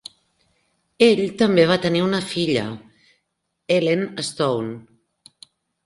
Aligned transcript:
Ell 1.07 1.21
també 1.41 1.67
va 1.73 1.77
tenir 1.85 2.01
una 2.07 2.23
filla, 2.33 2.65
Ellen 3.79 4.05
Stone. 4.33 4.77